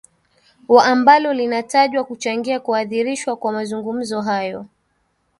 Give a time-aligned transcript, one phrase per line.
[0.67, 4.65] wa ambalo linatajwa kuchangia kuadhirishwa kwa mazungumzo hayo